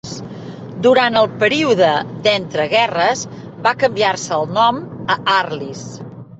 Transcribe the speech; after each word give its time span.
Durant 0.85 1.19
el 1.19 1.29
període 1.43 1.89
d'entreguerres, 2.27 3.23
va 3.69 3.77
canviar-se 3.85 4.35
el 4.41 4.51
nom 4.59 4.85
a 5.19 5.23
"Arlis". 5.39 5.89